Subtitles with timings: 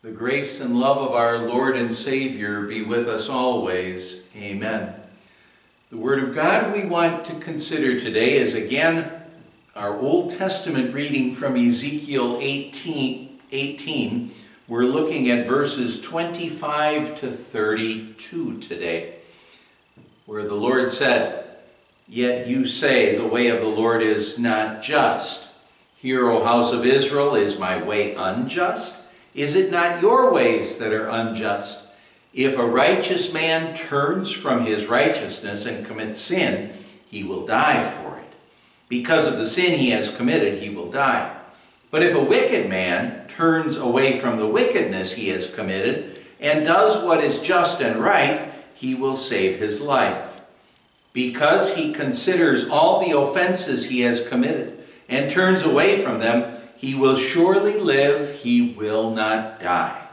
[0.00, 4.28] The grace and love of our Lord and Savior be with us always.
[4.36, 4.94] Amen.
[5.90, 9.10] The Word of God we want to consider today is again
[9.74, 13.40] our Old Testament reading from Ezekiel 18.
[13.50, 14.34] 18.
[14.68, 19.16] We're looking at verses 25 to 32 today,
[20.26, 21.44] where the Lord said,
[22.06, 25.48] Yet you say, The way of the Lord is not just.
[25.96, 29.06] Hear, O house of Israel, is my way unjust?
[29.38, 31.86] Is it not your ways that are unjust?
[32.34, 36.72] If a righteous man turns from his righteousness and commits sin,
[37.06, 38.32] he will die for it.
[38.88, 41.36] Because of the sin he has committed, he will die.
[41.92, 47.00] But if a wicked man turns away from the wickedness he has committed and does
[47.04, 50.40] what is just and right, he will save his life.
[51.12, 56.94] Because he considers all the offenses he has committed and turns away from them, he
[56.94, 60.06] will surely live, he will not die.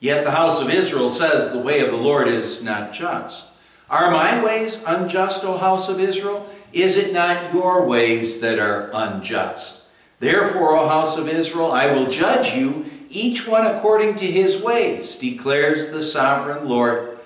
[0.00, 3.46] Yet the house of Israel says, The way of the Lord is not just.
[3.88, 6.44] Are my ways unjust, O house of Israel?
[6.72, 9.84] Is it not your ways that are unjust?
[10.18, 15.14] Therefore, O house of Israel, I will judge you, each one according to his ways,
[15.14, 17.16] declares the sovereign Lord.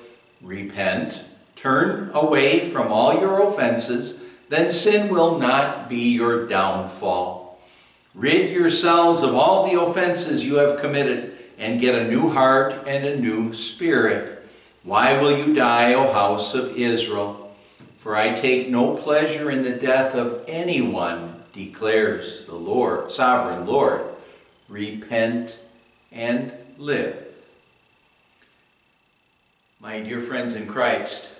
[0.42, 1.24] Repent,
[1.56, 7.49] turn away from all your offenses, then sin will not be your downfall.
[8.14, 13.04] Rid yourselves of all the offenses you have committed, and get a new heart and
[13.04, 14.48] a new spirit.
[14.82, 17.54] Why will you die, O house of Israel?
[17.98, 24.02] For I take no pleasure in the death of anyone, declares the Lord, sovereign Lord.
[24.68, 25.58] Repent
[26.10, 27.44] and live.
[29.80, 31.30] My dear friends in Christ,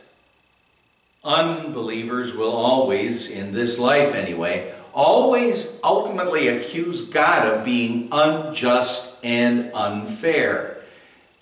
[1.24, 9.72] unbelievers will always, in this life anyway, always ultimately accuse God of being unjust and
[9.74, 10.78] unfair.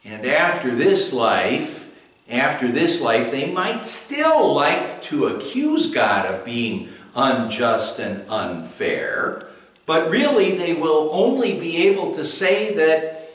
[0.05, 1.93] And after this life,
[2.29, 9.49] after this life, they might still like to accuse God of being unjust and unfair,
[9.87, 13.31] but really they will only be able to say that,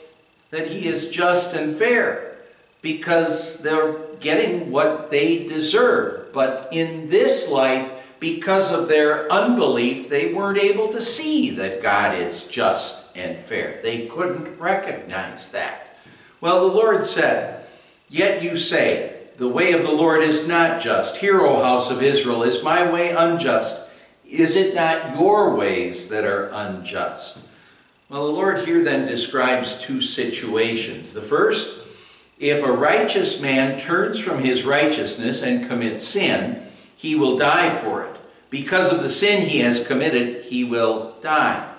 [0.50, 2.36] that He is just and fair
[2.80, 6.32] because they're getting what they deserve.
[6.32, 7.90] But in this life,
[8.24, 13.80] because of their unbelief, they weren't able to see that God is just and fair.
[13.82, 15.98] They couldn't recognize that.
[16.40, 17.66] Well, the Lord said,
[18.08, 21.18] Yet you say, The way of the Lord is not just.
[21.18, 23.82] Hear, O house of Israel, is my way unjust?
[24.26, 27.40] Is it not your ways that are unjust?
[28.08, 31.12] Well, the Lord here then describes two situations.
[31.12, 31.84] The first,
[32.38, 36.64] if a righteous man turns from his righteousness and commits sin,
[37.04, 38.16] he will die for it.
[38.48, 41.70] Because of the sin he has committed, he will die.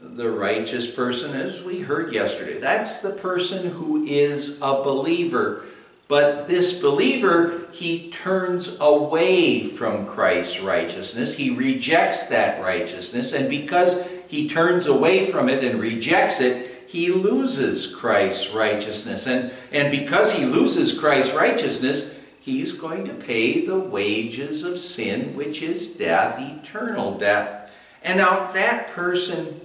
[0.00, 5.66] The righteous person, as we heard yesterday, that's the person who is a believer.
[6.08, 11.34] But this believer, he turns away from Christ's righteousness.
[11.34, 13.34] He rejects that righteousness.
[13.34, 19.26] And because he turns away from it and rejects it, he loses Christ's righteousness.
[19.26, 22.15] And, and because he loses Christ's righteousness,
[22.46, 27.68] he's going to pay the wages of sin, which is death, eternal death.
[28.04, 29.60] And now that person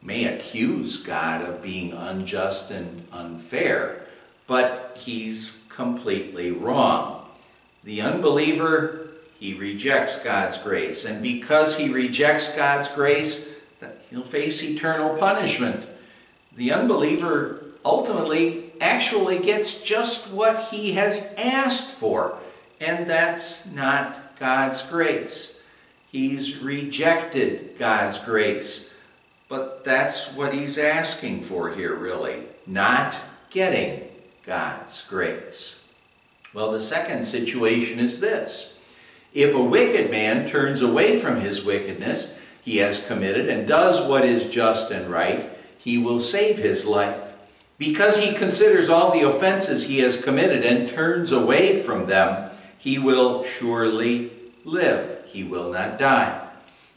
[0.00, 4.06] may accuse God of being unjust and unfair,
[4.46, 7.26] but he's completely wrong.
[7.82, 9.08] The unbeliever,
[9.40, 11.04] he rejects God's grace.
[11.04, 13.48] And because he rejects God's grace,
[14.10, 15.88] he'll face eternal punishment.
[16.54, 22.38] The unbeliever ultimately actually gets just what he has asked for,
[22.80, 25.60] and that's not God's grace.
[26.10, 28.90] He's rejected God's grace,
[29.48, 33.18] but that's what he's asking for here, really, not
[33.50, 34.08] getting
[34.44, 35.82] God's grace.
[36.52, 38.78] Well, the second situation is this
[39.32, 44.24] if a wicked man turns away from his wickedness he has committed and does what
[44.24, 47.31] is just and right, he will save his life.
[47.78, 52.98] Because he considers all the offenses he has committed and turns away from them, he
[52.98, 54.30] will surely
[54.64, 55.24] live.
[55.26, 56.48] He will not die.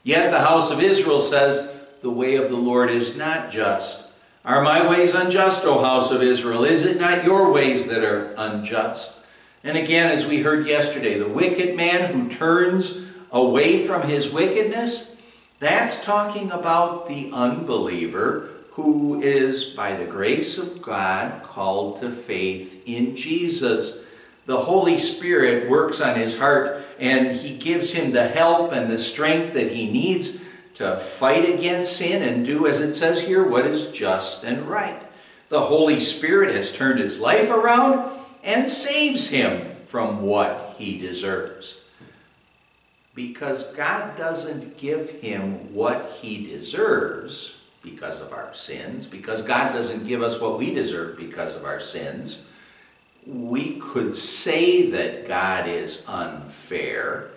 [0.03, 4.05] Yet the house of Israel says, The way of the Lord is not just.
[4.43, 6.63] Are my ways unjust, O house of Israel?
[6.63, 9.17] Is it not your ways that are unjust?
[9.63, 15.15] And again, as we heard yesterday, the wicked man who turns away from his wickedness,
[15.57, 22.83] that's talking about the unbeliever who is, by the grace of God, called to faith
[22.85, 23.99] in Jesus.
[24.47, 28.97] The Holy Spirit works on his heart and he gives him the help and the
[28.97, 30.41] strength that he needs
[30.73, 35.01] to fight against sin and do, as it says here, what is just and right.
[35.47, 38.11] The Holy Spirit has turned his life around
[38.43, 41.79] and saves him from what he deserves.
[43.13, 50.07] Because God doesn't give him what he deserves because of our sins, because God doesn't
[50.07, 52.47] give us what we deserve because of our sins,
[53.25, 57.29] we could say that God is unfair.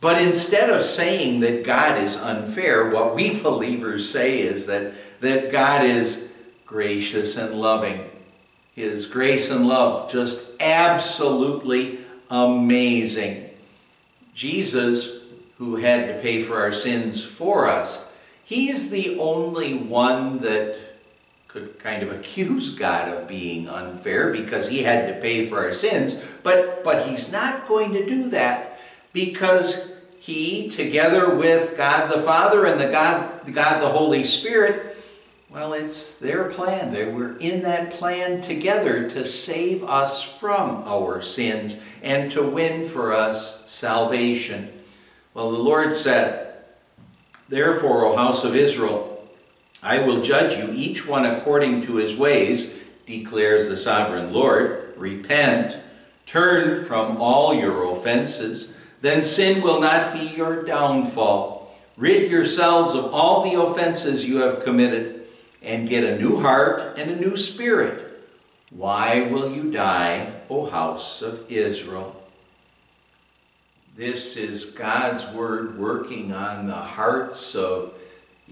[0.00, 5.50] But instead of saying that God is unfair, what we believers say is that, that
[5.50, 6.30] God is
[6.66, 8.10] gracious and loving.
[8.74, 13.48] His grace and love just absolutely amazing.
[14.34, 15.22] Jesus,
[15.58, 18.10] who had to pay for our sins for us,
[18.44, 20.78] he's the only one that
[21.48, 25.72] could kind of accuse God of being unfair because he had to pay for our
[25.72, 28.80] sins, but, but he's not going to do that
[29.12, 34.96] because he, together with God the Father and the God, God the Holy Spirit,
[35.48, 36.92] well, it's their plan.
[36.92, 42.82] They were in that plan together to save us from our sins and to win
[42.82, 44.72] for us salvation.
[45.32, 46.43] Well, the Lord said,
[47.48, 49.28] Therefore, O house of Israel,
[49.82, 52.74] I will judge you, each one according to his ways,
[53.06, 54.94] declares the sovereign Lord.
[54.96, 55.78] Repent,
[56.24, 61.78] turn from all your offenses then sin will not be your downfall.
[61.98, 65.26] Rid yourselves of all the offenses you have committed,
[65.62, 68.24] and get a new heart and a new spirit.
[68.70, 72.18] Why will you die, O house of Israel?
[73.96, 77.94] This is God's word working on the hearts of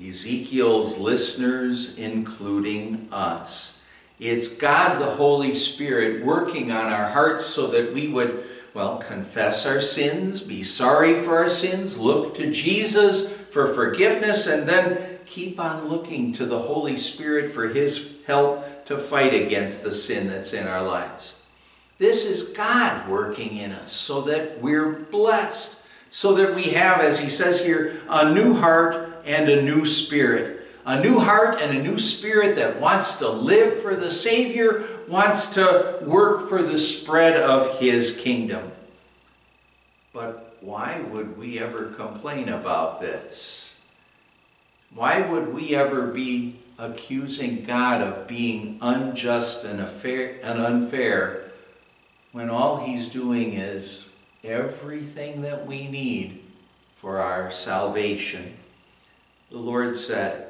[0.00, 3.84] Ezekiel's listeners, including us.
[4.20, 9.66] It's God the Holy Spirit working on our hearts so that we would well, confess
[9.66, 15.58] our sins, be sorry for our sins, look to Jesus for forgiveness, and then keep
[15.58, 20.52] on looking to the Holy Spirit for His help to fight against the sin that's
[20.52, 21.41] in our lives.
[22.02, 27.20] This is God working in us so that we're blessed, so that we have, as
[27.20, 31.80] He says here, a new heart and a new spirit a new heart and a
[31.80, 37.36] new spirit that wants to live for the Savior, wants to work for the spread
[37.40, 38.72] of His kingdom.
[40.12, 43.78] But why would we ever complain about this?
[44.92, 51.41] Why would we ever be accusing God of being unjust and, and unfair
[52.32, 54.08] when all He's doing is
[54.42, 56.42] everything that we need
[56.96, 58.56] for our salvation?
[59.50, 60.48] The Lord said,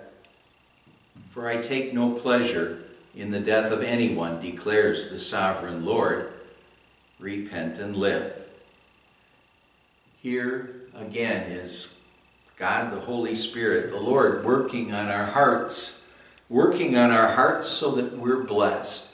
[1.26, 2.84] for I take no pleasure
[3.14, 6.32] in the death of anyone, declares the sovereign Lord.
[7.18, 8.46] Repent and live.
[10.22, 11.98] Here again is
[12.56, 16.04] God, the Holy Spirit, the Lord, working on our hearts,
[16.48, 19.11] working on our hearts so that we're blessed.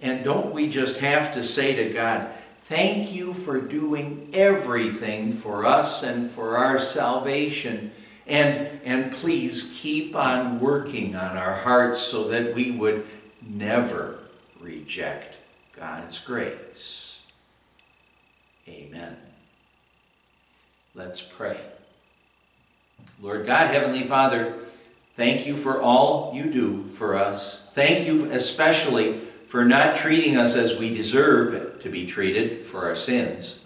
[0.00, 2.30] And don't we just have to say to God,
[2.68, 7.92] Thank you for doing everything for us and for our salvation.
[8.26, 13.06] And, and please keep on working on our hearts so that we would
[13.40, 14.18] never
[14.60, 15.38] reject
[15.74, 17.20] God's grace.
[18.68, 19.16] Amen.
[20.94, 21.58] Let's pray.
[23.22, 24.58] Lord God, Heavenly Father,
[25.14, 27.66] thank you for all you do for us.
[27.72, 32.94] Thank you especially for not treating us as we deserve to be treated for our
[32.94, 33.64] sins.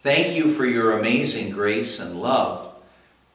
[0.00, 2.74] Thank you for your amazing grace and love.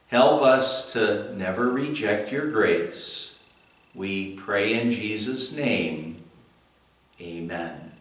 [0.08, 3.38] Help us to never reject your grace.
[3.94, 6.22] We pray in Jesus' name.
[7.18, 7.92] Amen.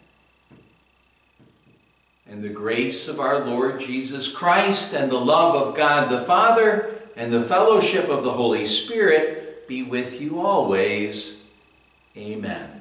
[2.28, 6.94] And the grace of our Lord Jesus Christ and the love of God the Father
[7.16, 11.44] and the fellowship of the Holy Spirit be with you always.
[12.18, 12.75] Amen.